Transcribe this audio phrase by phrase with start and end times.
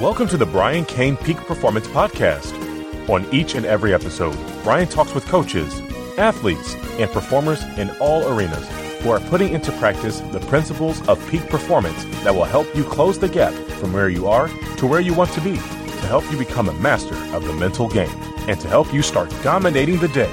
[0.00, 2.54] Welcome to the Brian Cain Peak Performance Podcast.
[3.08, 5.80] On each and every episode, Brian talks with coaches,
[6.16, 8.64] athletes, and performers in all arenas
[9.00, 13.18] who are putting into practice the principles of peak performance that will help you close
[13.18, 16.38] the gap from where you are to where you want to be, to help you
[16.38, 20.32] become a master of the mental game, and to help you start dominating the day.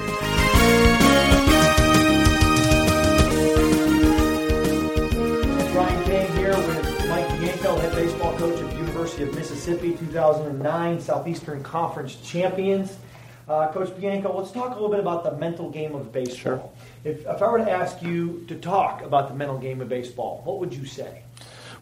[9.18, 12.98] University of Mississippi, 2009 Southeastern Conference champions.
[13.48, 16.35] Uh, coach Bianco, let's talk a little bit about the mental game of baseball.
[17.04, 17.12] Sure.
[17.13, 20.41] If, if I were to ask you to talk about the mental game of baseball,
[20.44, 21.22] what would you say?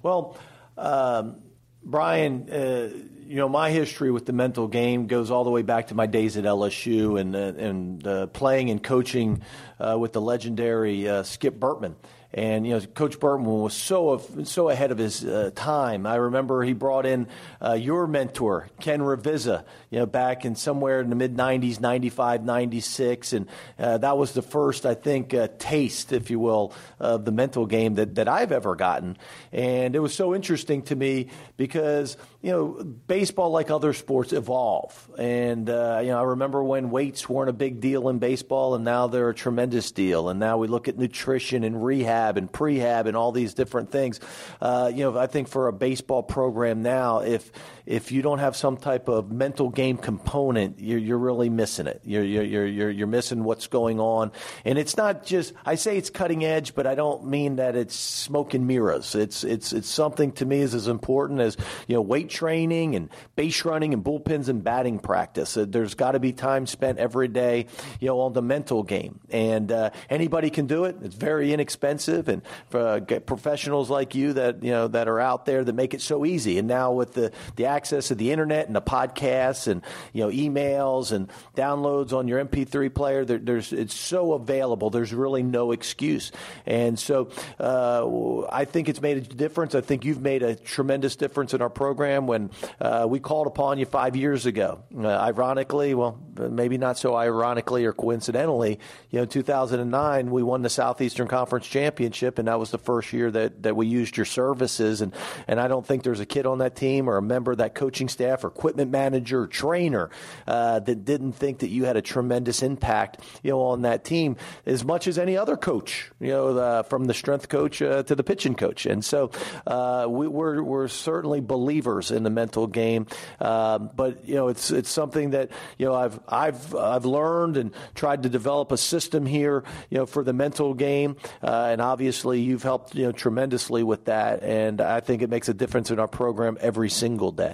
[0.04, 0.38] Well,
[0.78, 1.38] um,
[1.84, 2.90] Brian, uh,
[3.26, 6.06] you know, my history with the mental game goes all the way back to my
[6.06, 9.42] days at LSU and, uh, and uh, playing and coaching
[9.80, 11.96] uh, with the legendary uh, Skip Bertman.
[12.34, 16.08] And you know, Coach Bertman was so so ahead of his uh, time.
[16.08, 17.28] I remember he brought in
[17.62, 22.44] uh, your mentor, Ken Ravizza, you know, back in somewhere in the mid '90s, '95,
[22.44, 27.24] '96, and uh, that was the first, I think, uh, taste, if you will, of
[27.24, 29.16] the mental game that that I've ever gotten.
[29.52, 35.10] And it was so interesting to me because you know, baseball, like other sports, evolve.
[35.18, 38.84] And, uh, you know, I remember when weights weren't a big deal in baseball, and
[38.84, 40.28] now they're a tremendous deal.
[40.28, 44.20] And now we look at nutrition and rehab and prehab and all these different things.
[44.60, 47.50] Uh, you know, I think for a baseball program now, if
[47.86, 52.02] if you don't have some type of mental game component, you're, you're really missing it.
[52.06, 54.32] You're, you're, you're, you're missing what's going on.
[54.64, 57.96] And it's not just, I say it's cutting edge, but I don't mean that it's
[57.96, 59.16] smoke and mirrors.
[59.16, 61.58] It's, it's, it's something to me is as important as,
[61.88, 65.58] you know, weight training and base running and bullpens and batting practice.
[65.58, 67.68] Uh, there's got to be time spent every day,
[68.00, 69.20] you know, on the mental game.
[69.30, 70.96] And uh, anybody can do it.
[71.02, 72.30] It's very inexpensive.
[72.30, 75.94] And for uh, professionals like you that, you know, that are out there that make
[75.94, 76.58] it so easy.
[76.58, 79.82] And now with the, the access to the internet and the podcasts and
[80.14, 83.26] you know emails and downloads on your MP3 player.
[83.26, 84.90] There, there's it's so available.
[84.90, 86.32] There's really no excuse.
[86.66, 87.30] And so
[87.60, 89.76] uh, I think it's made a difference.
[89.76, 93.80] I think you've made a tremendous difference in our program when uh, we called upon
[93.80, 94.84] you five years ago.
[94.96, 98.80] Uh, ironically, well, maybe not so ironically or coincidentally,
[99.10, 103.32] you know, 2009 we won the Southeastern Conference championship, and that was the first year
[103.32, 105.02] that that we used your services.
[105.02, 105.14] And
[105.48, 108.10] and I don't think there's a kid on that team or a member that coaching
[108.10, 110.10] staff or equipment manager or trainer
[110.48, 114.36] uh, that didn't think that you had a tremendous impact, you know, on that team
[114.66, 118.16] as much as any other coach, you know, the, from the strength coach uh, to
[118.16, 118.86] the pitching coach.
[118.86, 119.32] And so
[119.68, 123.08] uh, we, are we're, we're certainly believers in the mental game,
[123.40, 127.72] um, but you know, it's it's something that you know I've I've I've learned and
[127.96, 132.42] tried to develop a system here, you know, for the mental game, uh, and obviously
[132.42, 136.00] you've helped you know tremendously with that, and I think it makes a difference in
[136.00, 137.53] our program every single day.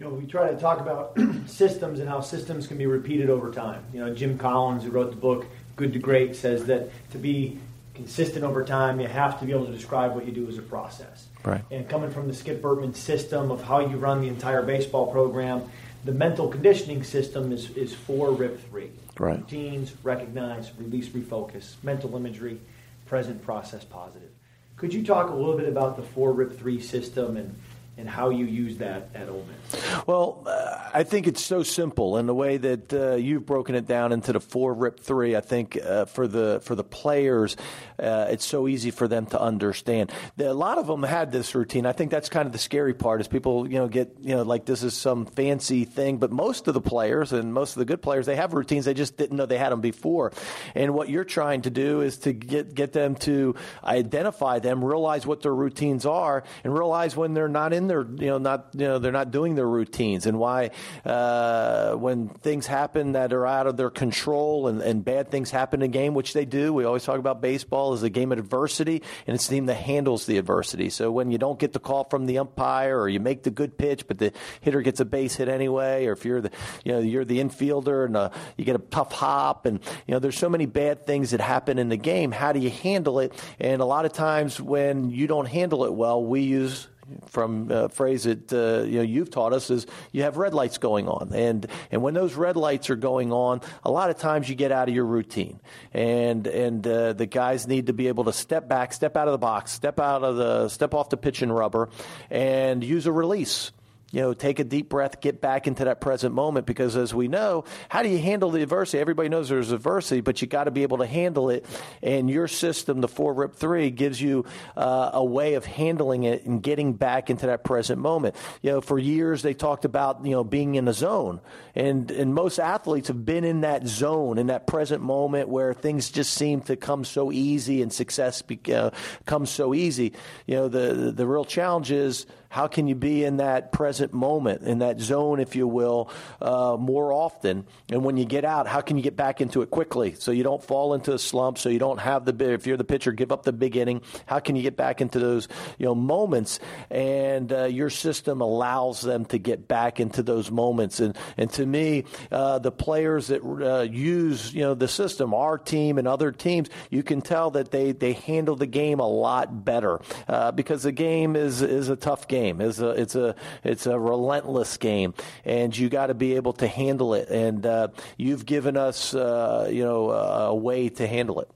[0.00, 1.14] You know, we try to talk about
[1.46, 3.84] systems and how systems can be repeated over time.
[3.92, 5.44] You know, Jim Collins, who wrote the book
[5.76, 7.58] Good to Great, says that to be
[7.94, 10.62] consistent over time, you have to be able to describe what you do as a
[10.62, 11.26] process.
[11.44, 11.60] Right.
[11.70, 15.64] And coming from the Skip Bertman system of how you run the entire baseball program,
[16.06, 18.92] the mental conditioning system is, is four RIP three.
[19.18, 19.36] Right.
[19.36, 22.58] Routines, recognize, release, refocus, mental imagery,
[23.04, 24.30] present, process, positive.
[24.78, 27.54] Could you talk a little bit about the four RIP three system and
[28.00, 30.06] and how you use that at Ole Miss?
[30.06, 33.86] Well, uh, I think it's so simple, and the way that uh, you've broken it
[33.86, 37.56] down into the four rip three, I think uh, for the for the players,
[38.00, 40.12] uh, it's so easy for them to understand.
[40.38, 41.86] A lot of them had this routine.
[41.86, 44.42] I think that's kind of the scary part, is people you know get you know
[44.42, 47.84] like this is some fancy thing, but most of the players and most of the
[47.84, 48.84] good players they have routines.
[48.84, 50.32] They just didn't know they had them before.
[50.74, 53.54] And what you're trying to do is to get get them to
[53.84, 58.26] identify them, realize what their routines are, and realize when they're not in their you
[58.26, 60.70] know not you know they're not doing their routines and why
[61.04, 65.82] uh, when things happen that are out of their control and, and bad things happen
[65.82, 66.72] in a game, which they do.
[66.72, 69.74] We always talk about baseball as a game of adversity, and it's the team that
[69.74, 70.90] handles the adversity.
[70.90, 73.76] So when you don't get the call from the umpire, or you make the good
[73.78, 76.50] pitch, but the hitter gets a base hit anyway, or if you're the
[76.84, 80.18] you know you're the infielder and uh, you get a tough hop, and you know
[80.18, 82.32] there's so many bad things that happen in the game.
[82.32, 83.32] How do you handle it?
[83.58, 86.88] And a lot of times when you don't handle it well, we use
[87.26, 90.78] from a phrase that uh, you know you've taught us is you have red lights
[90.78, 94.48] going on, and and when those red lights are going on, a lot of times
[94.48, 95.60] you get out of your routine,
[95.92, 99.32] and and uh, the guys need to be able to step back, step out of
[99.32, 101.88] the box, step out of the step off the pitch and rubber,
[102.30, 103.72] and use a release
[104.10, 107.28] you know, take a deep breath, get back into that present moment because as we
[107.28, 108.98] know, how do you handle the adversity?
[108.98, 111.64] Everybody knows there's adversity, but you got to be able to handle it.
[112.02, 114.46] And your system, the four rip three, gives you
[114.76, 118.34] uh, a way of handling it and getting back into that present moment.
[118.62, 121.40] You know, for years they talked about, you know, being in a zone.
[121.76, 126.10] And, and most athletes have been in that zone, in that present moment where things
[126.10, 128.90] just seem to come so easy and success be, uh,
[129.24, 130.14] comes so easy.
[130.46, 134.62] You know, the, the real challenge is, how can you be in that present moment,
[134.62, 136.10] in that zone, if you will,
[136.42, 137.64] uh, more often?
[137.88, 140.42] And when you get out, how can you get back into it quickly so you
[140.42, 143.30] don't fall into a slump, so you don't have the if you're the pitcher, give
[143.30, 144.02] up the big inning.
[144.26, 145.46] How can you get back into those
[145.78, 146.58] you know moments?
[146.90, 150.98] And uh, your system allows them to get back into those moments.
[150.98, 155.56] And and to me, uh, the players that uh, use you know the system, our
[155.56, 159.64] team and other teams, you can tell that they they handle the game a lot
[159.64, 162.60] better uh, because the game is is a tough game game.
[162.60, 163.34] It's a it's a
[163.64, 165.14] it's a relentless game,
[165.44, 167.28] and you got to be able to handle it.
[167.28, 171.50] And uh, you've given us uh, you know a way to handle it.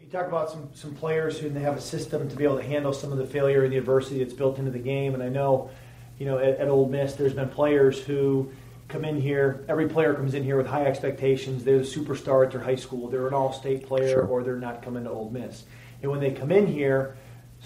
[0.00, 2.62] You talk about some some players who they have a system to be able to
[2.62, 5.14] handle some of the failure and the adversity that's built into the game.
[5.14, 5.70] And I know,
[6.18, 8.50] you know, at, at Ole Miss, there's been players who
[8.88, 9.64] come in here.
[9.68, 11.64] Every player comes in here with high expectations.
[11.64, 13.08] They're the superstar at their high school.
[13.08, 14.26] They're an all-state player, sure.
[14.26, 15.64] or they're not coming to Ole Miss.
[16.02, 17.16] And when they come in here,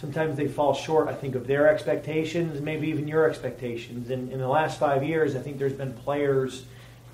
[0.01, 4.11] sometimes they fall short, I think, of their expectations, maybe even your expectations.
[4.11, 6.65] And in the last five years, I think there's been players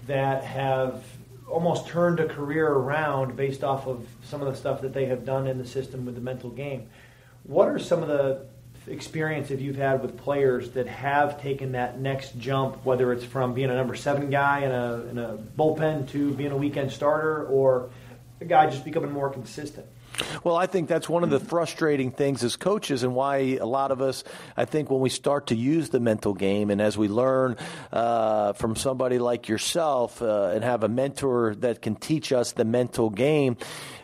[0.06, 1.04] that have
[1.48, 5.24] almost turned a career around based off of some of the stuff that they have
[5.24, 6.88] done in the system with the mental game.
[7.42, 8.46] What are some of the
[8.88, 13.52] experience experiences you've had with players that have taken that next jump, whether it's from
[13.52, 17.46] being a number seven guy in a, in a bullpen to being a weekend starter
[17.46, 17.90] or
[18.40, 19.86] a guy just becoming more consistent?
[20.44, 23.90] Well, I think that's one of the frustrating things as coaches, and why a lot
[23.90, 24.24] of us,
[24.56, 27.56] I think, when we start to use the mental game, and as we learn
[27.92, 32.64] uh, from somebody like yourself uh, and have a mentor that can teach us the
[32.64, 33.56] mental game,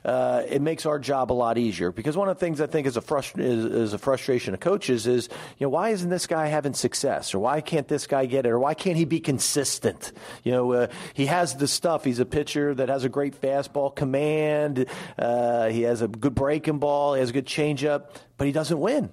[0.05, 1.93] uh, it makes our job a lot easier.
[1.93, 4.61] Because one of the things I think is a, frust- is, is, a frustration of
[4.61, 5.29] coaches is,
[5.59, 8.51] you know, why isn't this guy having success, or why can't this guy get it,
[8.51, 10.13] or why can't he be consistent?
[10.43, 12.05] You know, uh, he has the stuff.
[12.05, 14.87] He's a pitcher that has a great fastball command.
[15.19, 17.15] Uh, he has a good breaking ball.
[17.15, 19.11] He has a good changeup, but he doesn't win.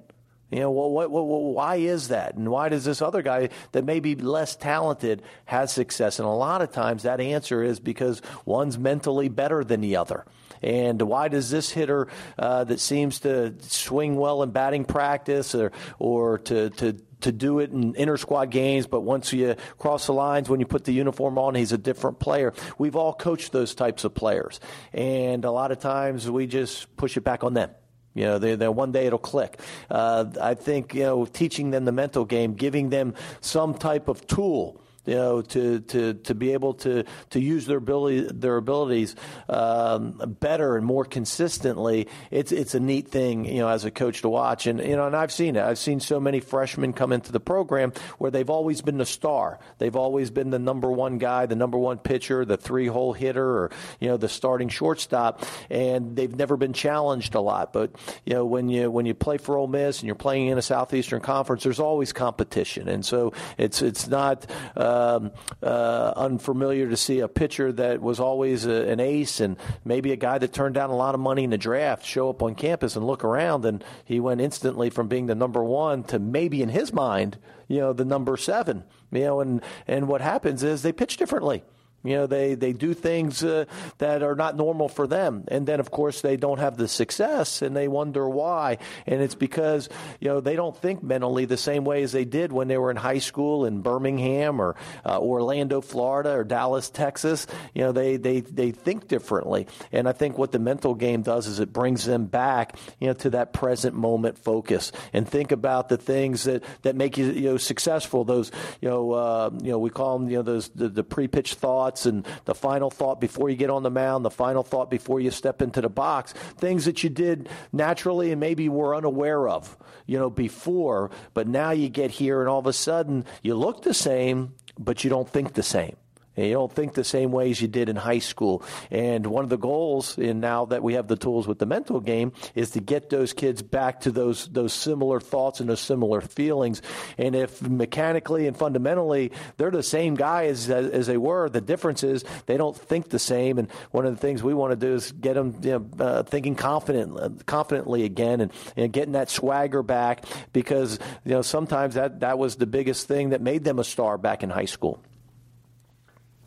[0.51, 2.33] You know, what, what, why is that?
[2.33, 6.18] And why does this other guy that may be less talented has success?
[6.18, 10.25] And a lot of times that answer is because one's mentally better than the other.
[10.63, 12.07] And why does this hitter
[12.38, 17.60] uh, that seems to swing well in batting practice or, or to, to to do
[17.60, 20.94] it in inter squad games, but once you cross the lines, when you put the
[20.94, 22.54] uniform on, he's a different player.
[22.77, 24.60] We've all coached those types of players,
[24.94, 27.71] and a lot of times we just push it back on them.
[28.13, 29.60] You know, they, one day it'll click.
[29.89, 34.25] Uh, I think you know, teaching them the mental game, giving them some type of
[34.27, 39.15] tool you know, to, to, to be able to, to use their ability their abilities
[39.47, 42.07] um, better and more consistently.
[42.31, 44.67] It's it's a neat thing, you know, as a coach to watch.
[44.67, 45.63] And you know, and I've seen it.
[45.63, 49.59] I've seen so many freshmen come into the program where they've always been the star.
[49.80, 53.45] They've always been the number one guy, the number one pitcher, the three hole hitter,
[53.45, 57.73] or you know, the starting shortstop, and they've never been challenged a lot.
[57.73, 57.92] But
[58.25, 60.61] you know, when you when you play for Ole Miss and you're playing in a
[60.61, 64.45] Southeastern Conference, there's always competition, and so it's it's not.
[64.75, 65.31] Uh, um,
[65.63, 70.15] uh, unfamiliar to see a pitcher that was always a, an ace and maybe a
[70.15, 72.95] guy that turned down a lot of money in the draft show up on campus
[72.95, 76.69] and look around and he went instantly from being the number one to maybe in
[76.69, 77.37] his mind,
[77.68, 78.83] you know, the number seven.
[79.11, 81.63] You know, and and what happens is they pitch differently.
[82.03, 83.65] You know, they, they do things uh,
[83.97, 85.44] that are not normal for them.
[85.49, 88.77] And then, of course, they don't have the success and they wonder why.
[89.06, 89.89] And it's because,
[90.21, 92.89] you know, they don't think mentally the same way as they did when they were
[92.89, 97.47] in high school in Birmingham or uh, Orlando, Florida or Dallas, Texas.
[97.73, 99.68] You know, they, they, they think differently.
[99.91, 103.13] And I think what the mental game does is it brings them back, you know,
[103.15, 107.49] to that present moment focus and think about the things that, that make you, you
[107.49, 108.23] know, successful.
[108.23, 111.56] Those, you know, uh, you know, we call them, you know, those, the, the pre-pitch
[111.56, 114.89] thoughts thoughts and the final thought before you get on the mound, the final thought
[114.91, 119.47] before you step into the box, things that you did naturally and maybe were unaware
[119.49, 123.55] of, you know, before, but now you get here and all of a sudden you
[123.55, 125.95] look the same, but you don't think the same.
[126.39, 128.63] And you don't think the same way as you did in high school.
[128.89, 131.99] And one of the goals, and now that we have the tools with the mental
[131.99, 136.21] game, is to get those kids back to those those similar thoughts and those similar
[136.21, 136.81] feelings.
[137.17, 142.03] And if mechanically and fundamentally they're the same guys as, as they were, the difference
[142.05, 143.57] is they don't think the same.
[143.59, 146.23] And one of the things we want to do is get them you know, uh,
[146.23, 152.21] thinking confident, confidently again, and, and getting that swagger back because you know sometimes that
[152.21, 155.03] that was the biggest thing that made them a star back in high school.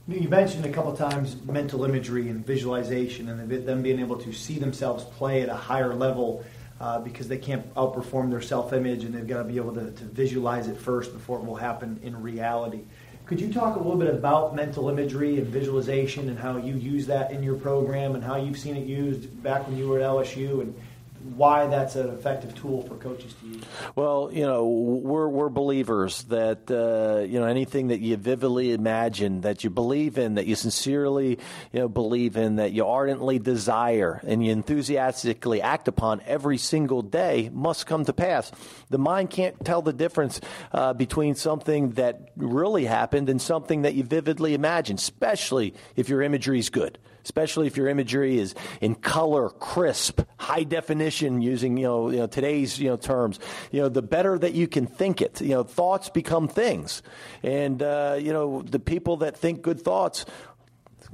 [0.08, 4.58] You mentioned a couple times mental imagery and visualization, and them being able to see
[4.58, 6.44] themselves play at a higher level
[6.80, 10.04] uh, because they can't outperform their self-image, and they've got to be able to, to
[10.04, 12.80] visualize it first before it will happen in reality.
[13.26, 17.06] Could you talk a little bit about mental imagery and visualization and how you use
[17.06, 20.04] that in your program and how you've seen it used back when you were at
[20.04, 20.74] LSU and
[21.22, 23.64] why that's an effective tool for coaches to use?
[23.94, 29.42] Well, you know, we're we're believers that uh, you know anything that you vividly imagine,
[29.42, 31.38] that you believe in, that you sincerely
[31.72, 37.02] you know believe in, that you ardently desire, and you enthusiastically act upon every single
[37.02, 38.50] day must come to pass.
[38.90, 40.40] The mind can't tell the difference
[40.72, 46.22] uh, between something that really happened and something that you vividly imagine, especially if your
[46.22, 51.84] imagery is good especially if your imagery is in color, crisp, high definition, using you
[51.84, 53.38] know, you know today's you know terms.
[53.70, 55.40] You know, the better that you can think it.
[55.40, 57.02] You know, thoughts become things,
[57.42, 60.24] and uh, you know the people that think good thoughts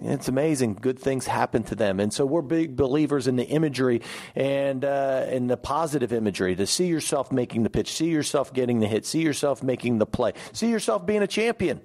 [0.00, 0.75] it's amazing.
[0.75, 4.03] Good things happen to them, and so we're big believers in the imagery
[4.37, 6.55] and uh, in the positive imagery.
[6.55, 10.07] To see yourself making the pitch, see yourself getting the hit, see yourself making the
[10.07, 11.81] play, see yourself being a champion.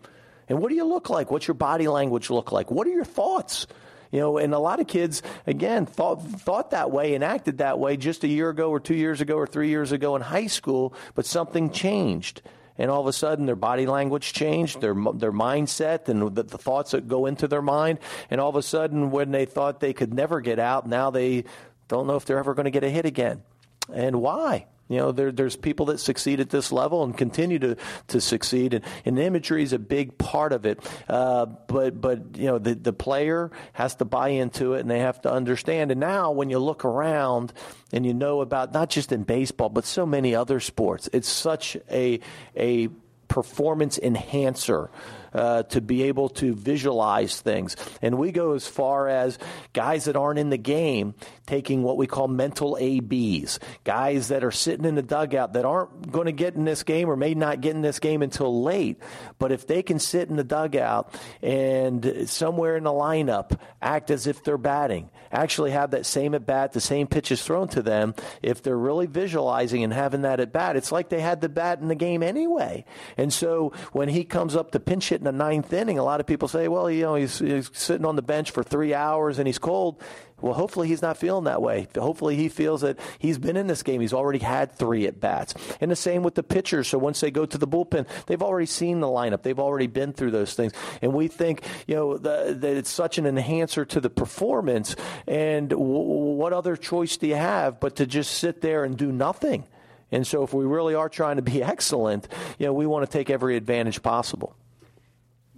[0.47, 1.31] And what do you look like?
[1.31, 2.69] What's your body language look like?
[2.69, 3.65] What are your thoughts?
[4.13, 7.79] You know, and a lot of kids, again, thought, thought that way and acted that
[7.79, 10.45] way just a year ago or two years ago or three years ago in high
[10.45, 12.43] school, but something changed
[12.77, 16.57] and all of a sudden their body language changed, their their mindset, and the, the,
[16.57, 17.99] thoughts that go into their mind.
[18.29, 21.45] And all of a sudden, when they thought they could never get out, now they
[21.87, 23.43] don't know if they're ever going to get a hit again.
[23.91, 24.65] And why?
[24.93, 27.75] You know, there, there's people that succeed at this level and continue to,
[28.07, 30.79] to succeed, and, and imagery is a big part of it.
[31.09, 34.99] Uh, but but you know, the the player has to buy into it, and they
[34.99, 35.91] have to understand.
[35.91, 37.53] And now, when you look around
[37.91, 41.75] and you know about not just in baseball, but so many other sports, it's such
[41.91, 42.19] a
[42.55, 42.89] a
[43.27, 44.91] performance enhancer
[45.33, 47.75] uh, to be able to visualize things.
[48.01, 49.37] And we go as far as
[49.73, 54.51] guys that aren't in the game taking what we call mental ABs, guys that are
[54.51, 57.61] sitting in the dugout that aren't going to get in this game or may not
[57.61, 58.97] get in this game until late.
[59.39, 64.27] But if they can sit in the dugout and somewhere in the lineup act as
[64.27, 68.13] if they're batting, actually have that same at bat, the same pitches thrown to them,
[68.41, 71.79] if they're really visualizing and having that at bat, it's like they had the bat
[71.79, 72.85] in the game anyway.
[73.17, 76.19] And so when he comes up to pinch hit in the ninth inning, a lot
[76.19, 79.39] of people say, well, you know, he's, he's sitting on the bench for three hours
[79.39, 80.01] and he's cold.
[80.41, 81.87] Well, hopefully he's not feeling that way.
[81.95, 84.01] Hopefully he feels that he's been in this game.
[84.01, 85.53] He's already had three at bats.
[85.79, 86.89] And the same with the pitchers.
[86.89, 89.43] So once they go to the bullpen, they've already seen the lineup.
[89.43, 90.73] They've already been through those things.
[91.01, 94.97] And we think, you know, the, that it's such an enhancer to the performance.
[95.25, 99.09] And w- what other choice do you have but to just sit there and do
[99.09, 99.63] nothing?
[100.11, 102.27] And so if we really are trying to be excellent,
[102.59, 104.57] you know, we want to take every advantage possible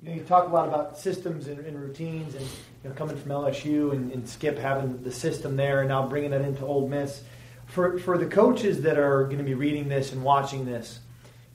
[0.06, 3.18] you, know, you talk a lot about systems and, and routines, and you know, coming
[3.18, 6.88] from LSU and, and, Skip having the system there, and now bringing that into Ole
[6.88, 7.24] Miss.
[7.66, 11.00] For for the coaches that are going to be reading this and watching this,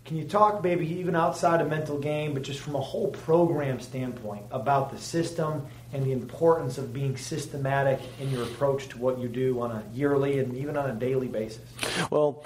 [0.04, 3.78] can you talk maybe even outside of mental game, but just from a whole program
[3.78, 9.20] standpoint about the system and the importance of being systematic in your approach to what
[9.20, 11.62] you do on a yearly and even on a daily basis?
[12.10, 12.44] Well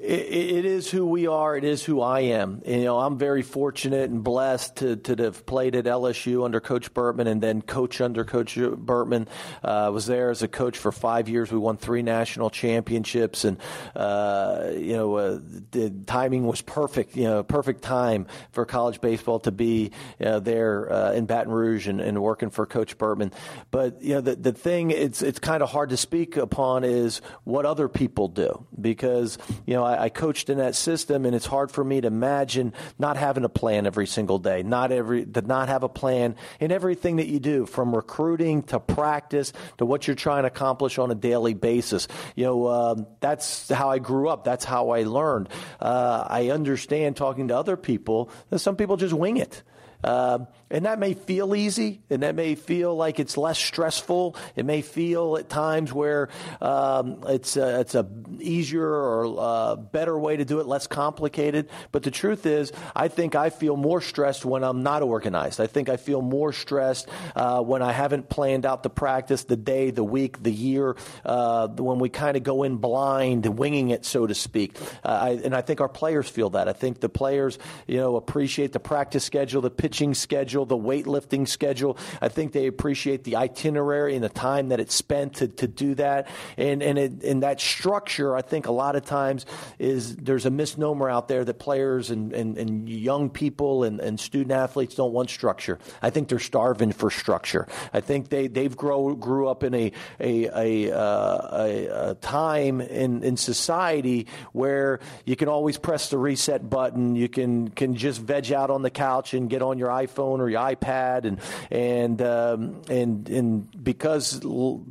[0.00, 1.56] it is who we are.
[1.56, 2.62] It is who I am.
[2.66, 6.92] You know, I'm very fortunate and blessed to, to have played at LSU under Coach
[6.92, 9.28] Bertman and then coach under Coach Bertman.
[9.62, 11.52] Uh, was there as a coach for five years.
[11.52, 13.58] We won three national championships, and
[13.94, 15.38] uh, you know, uh,
[15.70, 17.14] the timing was perfect.
[17.16, 22.00] You know, perfect time for college baseball to be there uh, in Baton Rouge and,
[22.00, 23.32] and, working for Coach Bertman.
[23.70, 27.20] But you know, the the thing it's it's kind of hard to speak upon is
[27.44, 29.83] what other people do because you know.
[29.84, 33.44] I, I, coached in that system, and it's hard for me to imagine not having
[33.44, 37.26] a plan every single day, not every to not have a plan in everything that
[37.26, 41.54] you do, from recruiting to practice to what you're trying to accomplish on a daily
[41.54, 42.08] basis.
[42.34, 44.44] You know, um, that's how I grew up.
[44.44, 45.48] That's how I learned.
[45.80, 49.62] Uh, I understand talking to other people that some people just wing it.
[50.02, 50.40] Uh,
[50.74, 54.34] and that may feel easy, and that may feel like it's less stressful.
[54.56, 58.04] It may feel at times where um, it's a, it's a
[58.40, 61.70] easier or uh, better way to do it, less complicated.
[61.92, 65.60] But the truth is, I think I feel more stressed when I'm not organized.
[65.60, 69.56] I think I feel more stressed uh, when I haven't planned out the practice, the
[69.56, 74.04] day, the week, the year, uh, when we kind of go in blind, winging it,
[74.04, 74.76] so to speak.
[75.04, 76.68] Uh, I, and I think our players feel that.
[76.68, 80.94] I think the players, you know, appreciate the practice schedule, the pitching schedule schedule, the
[80.94, 81.96] weightlifting schedule.
[82.20, 85.94] I think they appreciate the itinerary and the time that it's spent to, to do
[85.96, 86.28] that.
[86.56, 89.46] And and it, and that structure, I think a lot of times
[89.78, 94.18] is there's a misnomer out there that players and, and, and young people and, and
[94.18, 95.78] student athletes don't want structure.
[96.02, 97.66] I think they're starving for structure.
[97.92, 102.80] I think they they've grow grew up in a a a, uh, a, a time
[102.80, 107.16] in in society where you can always press the reset button.
[107.16, 110.60] You can can just veg out on the couch and get on your iPhone your
[110.60, 114.40] iPad, and and um, and and because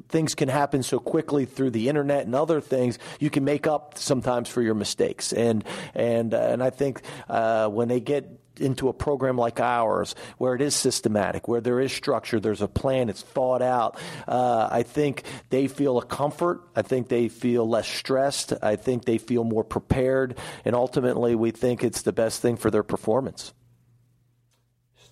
[0.10, 3.98] things can happen so quickly through the internet and other things, you can make up
[3.98, 5.34] sometimes for your mistakes.
[5.34, 10.16] And and uh, and I think uh, when they get into a program like ours
[10.38, 13.98] where it is systematic, where there is structure, there's a plan, it's thought out.
[14.28, 16.62] Uh, I think they feel a comfort.
[16.76, 18.54] I think they feel less stressed.
[18.62, 20.38] I think they feel more prepared.
[20.66, 23.54] And ultimately, we think it's the best thing for their performance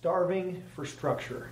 [0.02, 1.48] starving for structure.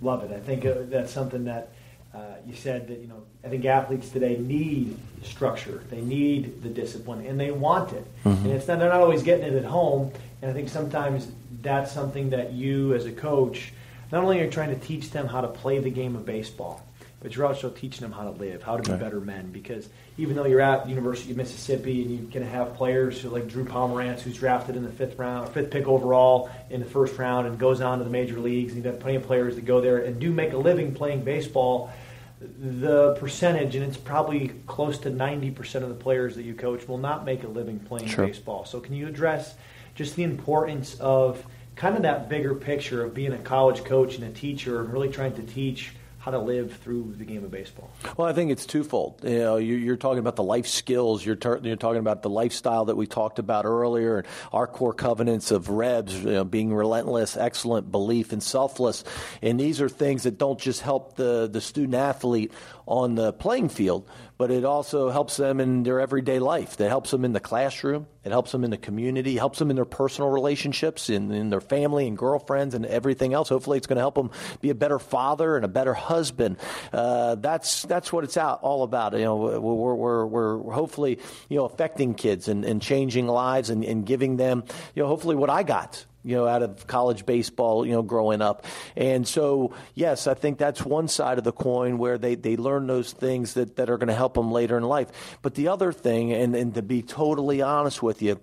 [0.00, 0.34] Love it.
[0.34, 1.68] I think uh, that's something that
[2.14, 3.22] uh, you said that you know.
[3.44, 5.82] I think athletes today need structure.
[5.90, 8.06] They need the discipline, and they want it.
[8.24, 8.46] Mm-hmm.
[8.46, 10.10] And it's not they're not always getting it at home.
[10.40, 11.30] And I think sometimes
[11.60, 13.74] that's something that you, as a coach,
[14.10, 16.82] not only are trying to teach them how to play the game of baseball,
[17.20, 19.00] but you're also teaching them how to live, how to be right.
[19.00, 19.50] better men.
[19.52, 23.46] Because even though you're at University of Mississippi and you're going to have players like
[23.46, 27.46] Drew Pomeranz, who's drafted in the fifth round, fifth pick overall in the first round,
[27.46, 29.82] and goes on to the major leagues, and you've got plenty of players that go
[29.82, 31.92] there and do make a living playing baseball.
[32.40, 36.96] The percentage, and it's probably close to 90% of the players that you coach, will
[36.96, 38.26] not make a living playing sure.
[38.26, 38.64] baseball.
[38.64, 39.56] So, can you address
[39.94, 41.44] just the importance of
[41.76, 45.10] kind of that bigger picture of being a college coach and a teacher and really
[45.10, 45.92] trying to teach?
[46.20, 47.90] How to live through the game of baseball?
[48.18, 49.20] Well, I think it's twofold.
[49.24, 51.24] You know, you're, talking about the life skills.
[51.24, 55.50] You're, you're talking about the lifestyle that we talked about earlier, and our core covenants
[55.50, 59.02] of Rebs, you know, being relentless, excellent, belief, and selfless.
[59.40, 62.52] And these are things that don't just help the the student athlete
[62.90, 66.80] on the playing field, but it also helps them in their everyday life.
[66.80, 68.08] It helps them in the classroom.
[68.24, 69.36] It helps them in the community.
[69.36, 73.32] It helps them in their personal relationships, in, in their family and girlfriends and everything
[73.32, 73.48] else.
[73.48, 76.56] Hopefully, it's going to help them be a better father and a better husband.
[76.92, 79.12] Uh, that's that's what it's out, all about.
[79.12, 83.84] You know, we're, we're, we're hopefully you know affecting kids and, and changing lives and,
[83.84, 84.64] and giving them
[84.96, 88.42] you know hopefully what I got you know, out of college baseball, you know, growing
[88.42, 88.66] up.
[88.96, 92.86] And so, yes, I think that's one side of the coin where they, they learn
[92.86, 95.38] those things that, that are going to help them later in life.
[95.42, 98.38] But the other thing, and, and to be totally honest with you,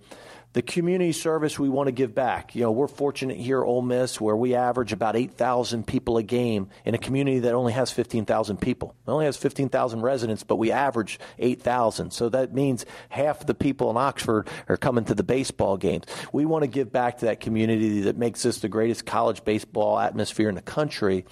[0.58, 2.56] the community service we want to give back.
[2.56, 6.24] You know, we're fortunate here at Ole Miss where we average about 8,000 people a
[6.24, 8.96] game in a community that only has 15,000 people.
[9.06, 12.10] It only has 15,000 residents, but we average 8,000.
[12.10, 16.06] So that means half the people in Oxford are coming to the baseball games.
[16.32, 19.96] We want to give back to that community that makes this the greatest college baseball
[19.96, 21.24] atmosphere in the country.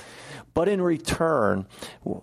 [0.56, 1.66] But in return,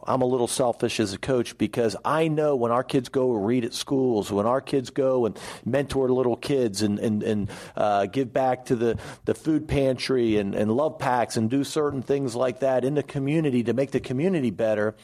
[0.08, 3.64] I'm a little selfish as a coach because I know when our kids go read
[3.64, 8.34] at schools, when our kids go and mentor little kids and, and, and uh, give
[8.34, 12.62] back to the, the food pantry and, and love packs and do certain things like
[12.62, 14.96] that in the community to make the community better,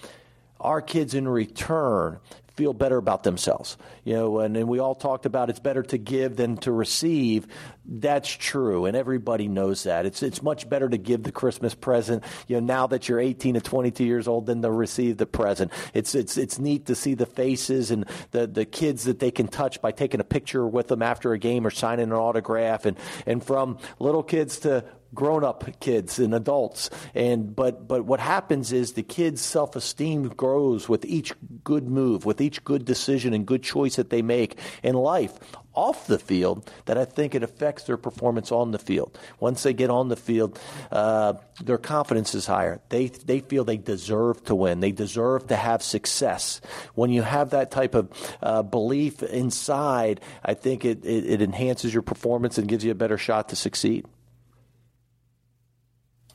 [0.60, 2.18] our kids in return
[2.60, 3.78] feel better about themselves.
[4.04, 7.48] You know, and, and we all talked about it's better to give than to receive.
[7.86, 10.06] That's true, and everybody knows that.
[10.06, 13.54] It's it's much better to give the Christmas present, you know, now that you're 18
[13.54, 15.72] to 22 years old than to receive the present.
[15.94, 19.48] It's it's it's neat to see the faces and the the kids that they can
[19.48, 22.98] touch by taking a picture with them after a game or signing an autograph, and
[23.26, 28.72] and from little kids to grown up kids and adults and but but what happens
[28.72, 33.64] is the kids self-esteem grows with each good move with each good decision and good
[33.64, 35.40] choice that they make in life
[35.80, 39.18] off the field that I think it affects their performance on the field.
[39.40, 40.60] Once they get on the field,
[40.92, 42.82] uh, their confidence is higher.
[42.90, 44.82] They they feel they deserve to win.
[44.82, 46.60] They deserve to have success.
[46.96, 48.10] When you have that type of
[48.42, 52.96] uh, belief inside, I think it, it, it enhances your performance and gives you a
[52.96, 54.06] better shot to succeed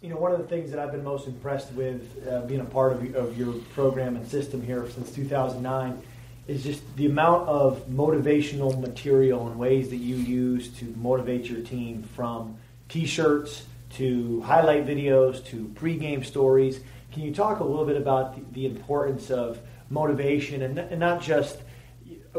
[0.04, 2.66] you know, one of the things that I've been most impressed with uh, being a
[2.66, 6.02] part of, of your program and system here since 2009
[6.46, 11.62] is just the amount of motivational material and ways that you use to motivate your
[11.62, 12.54] team from
[12.90, 13.64] t-shirts
[13.94, 16.80] to highlight videos to pregame stories.
[17.14, 21.22] Can you talk a little bit about the, the importance of motivation and, and not
[21.22, 21.58] just–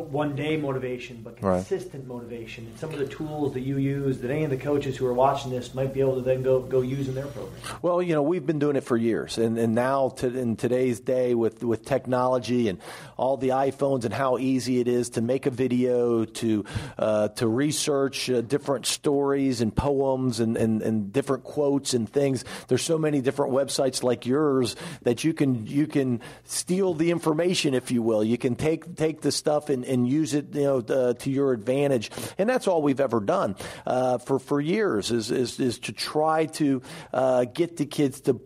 [0.01, 2.07] one day motivation, but consistent right.
[2.07, 5.05] motivation, and some of the tools that you use that any of the coaches who
[5.05, 7.53] are watching this might be able to then go go use in their program.
[7.81, 10.99] Well, you know, we've been doing it for years, and, and now to, in today's
[10.99, 12.79] day with with technology and
[13.17, 16.65] all the iPhones and how easy it is to make a video, to
[16.97, 22.43] uh, to research uh, different stories and poems and, and, and different quotes and things.
[22.67, 27.73] There's so many different websites like yours that you can you can steal the information,
[27.73, 28.23] if you will.
[28.23, 31.53] You can take take the stuff and and use it you know uh, to your
[31.53, 32.11] advantage.
[32.37, 36.45] And that's all we've ever done uh, for for years is, is is to try
[36.47, 36.81] to
[37.13, 38.39] uh, get the kids to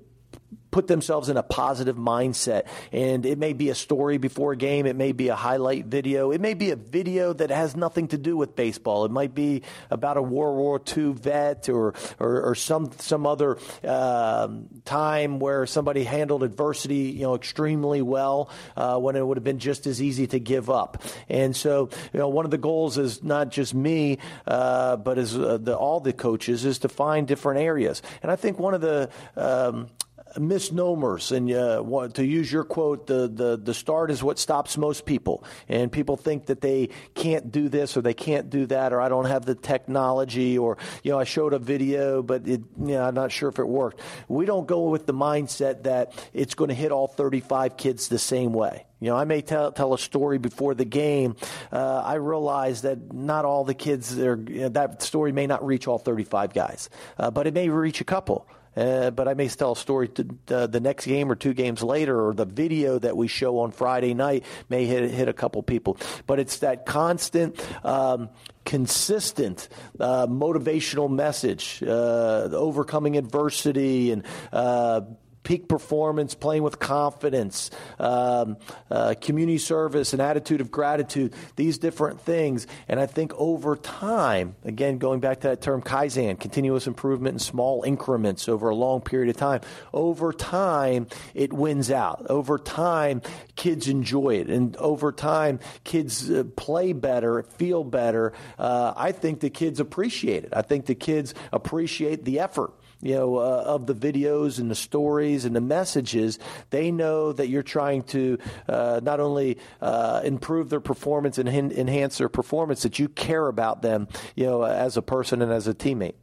[0.71, 2.65] put themselves in a positive mindset.
[2.91, 4.85] And it may be a story before a game.
[4.85, 6.31] It may be a highlight video.
[6.31, 9.05] It may be a video that has nothing to do with baseball.
[9.05, 13.57] It might be about a World War II vet or, or, or some, some other
[13.83, 19.43] um, time where somebody handled adversity, you know, extremely well uh, when it would have
[19.43, 21.03] been just as easy to give up.
[21.27, 25.35] And so, you know, one of the goals is not just me, uh, but as
[25.35, 28.01] uh, the, all the coaches is to find different areas.
[28.21, 29.87] And I think one of the um,
[30.37, 35.05] misnomers, and uh, to use your quote, the, the, the start is what stops most
[35.05, 35.43] people.
[35.67, 39.09] And people think that they can't do this or they can't do that, or I
[39.09, 43.03] don't have the technology, or, you know, I showed a video, but it, you know,
[43.03, 44.01] I'm not sure if it worked.
[44.27, 48.19] We don't go with the mindset that it's going to hit all 35 kids the
[48.19, 48.85] same way.
[48.99, 51.37] You know, I may tell, tell a story before the game.
[51.71, 55.97] Uh, I realize that not all the kids, are, that story may not reach all
[55.97, 58.45] 35 guys, uh, but it may reach a couple.
[58.75, 61.83] Uh, but I may tell a story to, uh, the next game or two games
[61.83, 65.61] later, or the video that we show on Friday night may hit, hit a couple
[65.63, 65.97] people.
[66.27, 68.29] But it's that constant, um,
[68.65, 75.01] consistent uh, motivational message, uh, overcoming adversity and uh,
[75.43, 78.57] peak performance, playing with confidence, um,
[78.91, 82.67] uh, community service, an attitude of gratitude, these different things.
[82.87, 87.39] And I think over time, again, going back to that term Kaizen, continuous improvement in
[87.39, 89.61] small increments over a long period of time,
[89.93, 92.25] over time, it wins out.
[92.29, 93.21] Over time,
[93.55, 94.49] kids enjoy it.
[94.49, 98.33] And over time, kids uh, play better, feel better.
[98.57, 100.53] Uh, I think the kids appreciate it.
[100.53, 104.75] I think the kids appreciate the effort you know, uh, of the videos and the
[104.75, 106.37] stories and the messages,
[106.69, 112.17] they know that you're trying to uh, not only uh, improve their performance and enhance
[112.17, 115.73] their performance, that you care about them, you know, as a person and as a
[115.73, 116.15] teammate.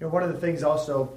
[0.00, 1.16] You know, one of the things also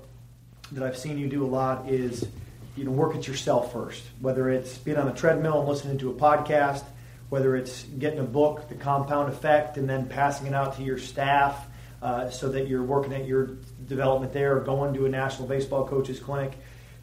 [0.72, 2.28] that I've seen you do a lot is,
[2.76, 4.04] you know, work at yourself first.
[4.22, 6.84] Whether it's being on a treadmill and listening to a podcast,
[7.30, 10.98] whether it's getting a book, The Compound Effect, and then passing it out to your
[10.98, 11.67] staff
[12.02, 13.58] uh, so that you're working at your
[13.88, 16.54] development there, going to a national baseball coaches clinic.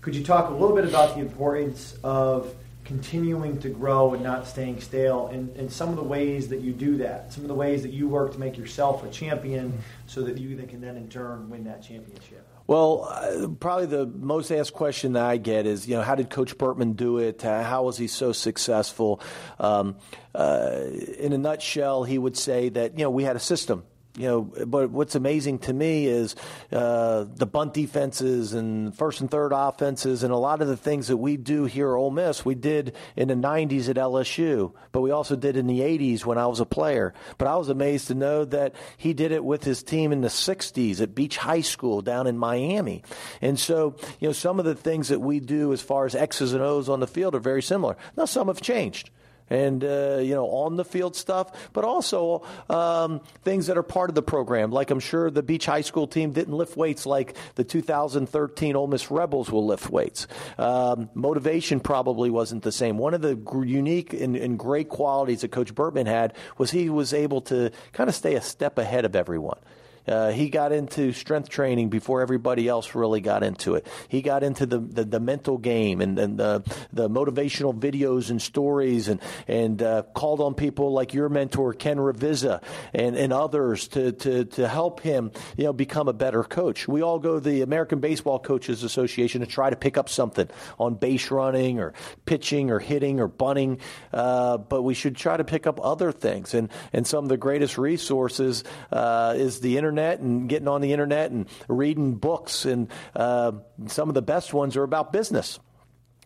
[0.00, 2.54] Could you talk a little bit about the importance of
[2.84, 6.72] continuing to grow and not staying stale and, and some of the ways that you
[6.72, 9.72] do that, some of the ways that you work to make yourself a champion
[10.06, 12.46] so that you can then in turn win that championship?
[12.66, 16.30] Well, uh, probably the most asked question that I get is, you know, how did
[16.30, 17.44] Coach Bertman do it?
[17.44, 19.20] Uh, how was he so successful?
[19.58, 19.96] Um,
[20.34, 20.80] uh,
[21.18, 23.84] in a nutshell, he would say that, you know, we had a system
[24.16, 26.36] you know, but what's amazing to me is
[26.70, 31.08] uh, the bunt defenses and first and third offenses and a lot of the things
[31.08, 35.00] that we do here at Ole Miss, we did in the 90s at LSU, but
[35.00, 37.12] we also did in the 80s when I was a player.
[37.38, 40.28] But I was amazed to know that he did it with his team in the
[40.28, 43.02] 60s at Beach High School down in Miami.
[43.42, 46.52] And so, you know, some of the things that we do as far as X's
[46.52, 47.96] and O's on the field are very similar.
[48.16, 49.10] Now, some have changed.
[49.50, 54.10] And uh, you know on the field stuff, but also um, things that are part
[54.10, 54.70] of the program.
[54.70, 58.86] Like I'm sure the Beach High School team didn't lift weights like the 2013 Ole
[58.86, 60.26] Miss Rebels will lift weights.
[60.58, 62.98] Um, motivation probably wasn't the same.
[62.98, 67.12] One of the unique and, and great qualities that Coach Bertman had was he was
[67.12, 69.58] able to kind of stay a step ahead of everyone.
[70.06, 73.86] Uh, he got into strength training before everybody else really got into it.
[74.08, 76.62] He got into the, the, the mental game and, and the,
[76.92, 81.96] the motivational videos and stories and, and uh, called on people like your mentor, Ken
[81.96, 82.62] Ravizza,
[82.92, 86.86] and, and others to, to, to help him you know, become a better coach.
[86.86, 90.48] We all go to the American Baseball Coaches Association to try to pick up something
[90.78, 91.94] on base running or
[92.26, 93.78] pitching or hitting or bunting,
[94.12, 96.52] uh, but we should try to pick up other things.
[96.52, 100.80] And, and some of the greatest resources uh, is the internet internet and getting on
[100.80, 102.64] the internet and reading books.
[102.64, 103.52] And uh,
[103.86, 105.58] some of the best ones are about business.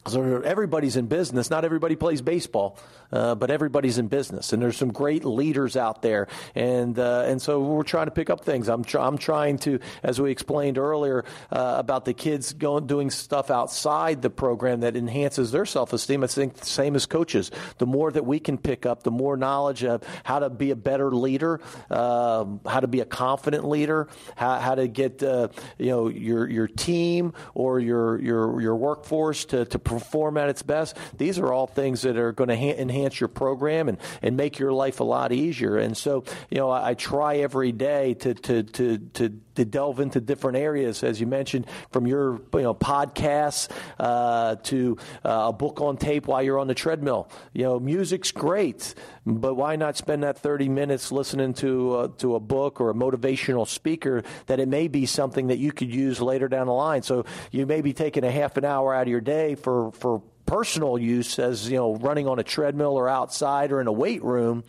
[0.09, 1.51] So everybody's in business.
[1.51, 2.79] Not everybody plays baseball,
[3.13, 7.41] uh, but everybody's in business, and there's some great leaders out there, and uh, and
[7.41, 8.69] so we're trying to pick up things.
[8.69, 13.11] I'm tr- I'm trying to, as we explained earlier uh, about the kids going doing
[13.11, 16.25] stuff outside the program that enhances their self esteem.
[16.25, 17.51] I think the same as coaches.
[17.79, 20.77] The more that we can pick up, the more knowledge of how to be a
[20.77, 25.91] better leader, um, how to be a confident leader, how, how to get uh, you
[25.91, 30.97] know your your team or your your your workforce to to perform at its best.
[31.17, 34.59] These are all things that are going to ha- enhance your program and, and make
[34.59, 35.77] your life a lot easier.
[35.77, 39.29] And so, you know, I, I try every day to, to, to, to
[39.59, 43.69] to delve into different areas, as you mentioned, from your you know podcasts
[43.99, 47.29] uh, to uh, a book on tape while you're on the treadmill.
[47.53, 48.95] You know, music's great,
[49.27, 52.95] but why not spend that 30 minutes listening to uh, to a book or a
[52.95, 57.03] motivational speaker that it may be something that you could use later down the line.
[57.03, 60.23] So you may be taking a half an hour out of your day for for
[60.47, 64.25] personal use as you know running on a treadmill or outside or in a weight
[64.25, 64.65] room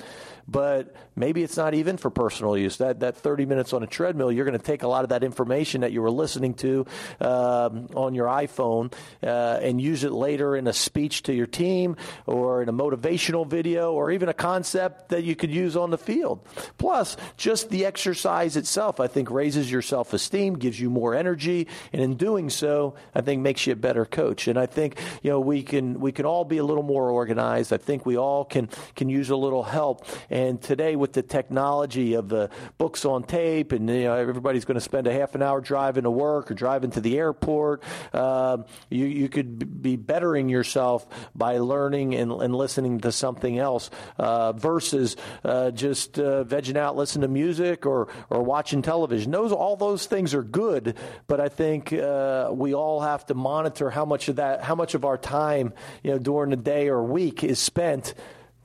[0.52, 2.78] but maybe it's not even for personal use.
[2.78, 5.24] That that 30 minutes on a treadmill, you're going to take a lot of that
[5.24, 6.86] information that you were listening to
[7.22, 11.96] um, on your iPhone uh, and use it later in a speech to your team
[12.26, 15.98] or in a motivational video or even a concept that you could use on the
[15.98, 16.46] field.
[16.78, 21.68] Plus, just the exercise itself, I think, raises your self esteem, gives you more energy,
[21.94, 24.48] and in doing so, I think makes you a better coach.
[24.48, 27.72] And I think you know we can we can all be a little more organized.
[27.74, 30.06] I think we all can can use a little help.
[30.30, 34.76] And today, with the technology of the books on tape, and you know, everybody's going
[34.76, 38.58] to spend a half an hour driving to work or driving to the airport, uh,
[38.90, 44.54] you, you could be bettering yourself by learning and, and listening to something else uh,
[44.54, 49.32] versus uh, just uh, vegging out, listening to music or, or watching television.
[49.32, 50.96] Those, all those things are good,
[51.28, 54.96] but I think uh, we all have to monitor how much of that, how much
[54.96, 55.74] of our time,
[56.04, 58.14] you know, during the day or week is spent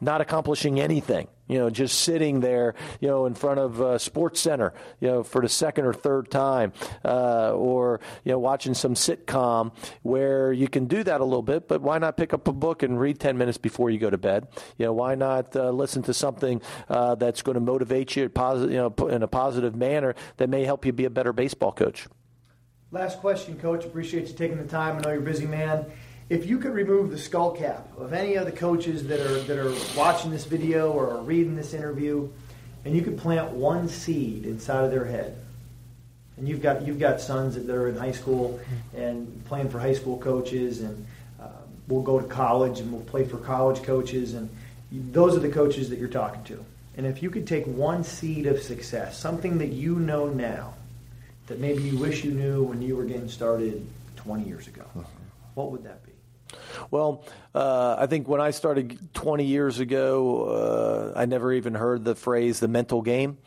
[0.05, 4.41] not accomplishing anything you know, just sitting there, you know, in front of uh, Sports
[4.41, 6.73] Center, you know, for the second or third time,
[7.05, 11.69] uh, or you know, watching some sitcom where you can do that a little bit.
[11.69, 14.19] But why not pick up a book and read ten minutes before you go to
[14.19, 14.49] bed?
[14.79, 18.71] You know, why not uh, listen to something uh, that's going to motivate you, posit-
[18.71, 22.07] you know, in a positive manner that may help you be a better baseball coach?
[22.91, 23.85] Last question, Coach.
[23.85, 24.97] Appreciate you taking the time.
[24.97, 25.87] I know you're a busy man
[26.31, 29.59] if you could remove the skull cap of any of the coaches that are that
[29.59, 32.29] are watching this video or are reading this interview,
[32.85, 35.37] and you could plant one seed inside of their head,
[36.37, 38.59] and you've got you've got sons that are in high school
[38.97, 41.07] and playing for high school coaches, and
[41.41, 41.49] uh,
[41.89, 44.49] we'll go to college and we'll play for college coaches, and
[44.91, 46.65] those are the coaches that you're talking to.
[46.97, 50.75] And if you could take one seed of success, something that you know now,
[51.49, 53.85] that maybe you wish you knew when you were getting started
[54.17, 54.85] 20 years ago,
[55.55, 56.14] what would that be?
[56.91, 62.05] Well, uh, I think when I started 20 years ago, uh, I never even heard
[62.05, 63.39] the phrase "the mental game."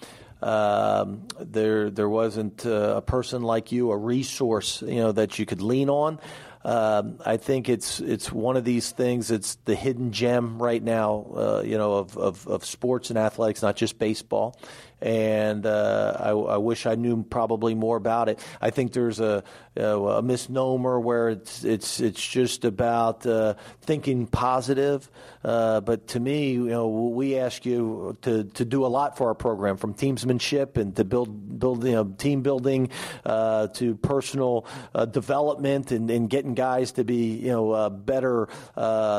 [0.41, 5.46] Um, there, there wasn't uh, a person like you, a resource, you know, that you
[5.48, 6.20] could lean on.
[6.63, 9.32] Um, I think it's it's one of these things.
[9.32, 13.62] It's the hidden gem right now, uh, you know, of, of, of sports and athletics,
[13.62, 14.60] not just baseball
[15.01, 18.39] and uh, I, I, wish I knew probably more about it.
[18.60, 19.43] I think there's a,
[19.75, 25.10] a misnomer where it's it's it's just about uh, thinking positive,
[25.43, 29.27] uh, but to me, you know, we ask you to, to do a lot for
[29.27, 32.89] our program, from teamsmanship and to build build you know, team building
[33.23, 38.49] uh, to personal uh, development and, and, getting guys to be you know uh, better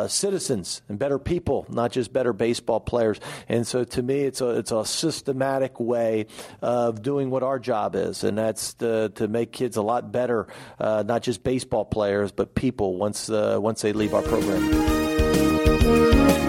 [0.09, 3.21] citizens and better people, not just better baseball players.
[3.49, 6.27] And so, to me, it's a it's a systematic systematic way
[6.63, 10.47] of doing what our job is, and that's to, to make kids a lot better,
[10.79, 14.71] uh, not just baseball players, but people once uh, once they leave our program.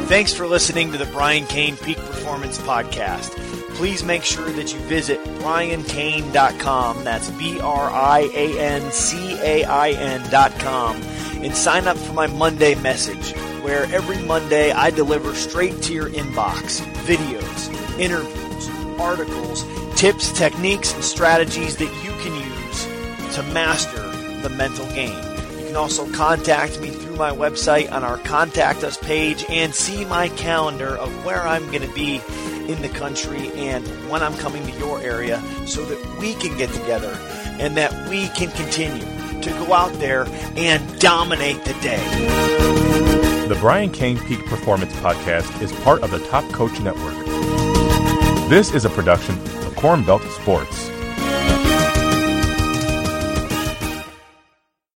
[0.08, 3.30] Thanks for listening to the Brian Cain Peak Performance Podcast.
[3.76, 7.04] Please make sure that you visit briancain.com.
[7.04, 11.02] That's B R I A N C A I N.com
[11.42, 13.32] and sign up for my Monday message,
[13.64, 18.49] where every Monday I deliver straight to your inbox videos, interviews,
[19.00, 24.02] articles, tips, techniques, and strategies that you can use to master
[24.42, 25.18] the mental game.
[25.60, 30.06] You can also contact me through my website on our Contact Us page and see
[30.06, 32.22] my calendar of where I'm going to be
[32.68, 36.72] in the country and when I'm coming to your area so that we can get
[36.72, 37.18] together
[37.60, 39.06] and that we can continue
[39.42, 42.04] to go out there and dominate the day.
[43.48, 47.29] The Brian Cain Peak Performance Podcast is part of the Top Coach Network.
[48.50, 50.99] This is a production of Corn Belt Sports.